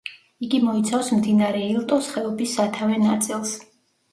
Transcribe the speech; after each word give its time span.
იგი 0.45 0.61
მოიცავს 0.67 1.11
მდინარე 1.17 1.61
ილტოს 1.73 2.09
ხეობის 2.15 2.57
სათავე 2.61 2.99
ნაწილს. 3.07 3.57